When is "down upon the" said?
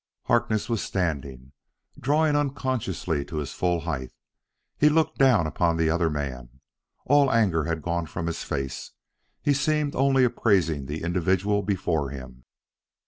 5.19-5.91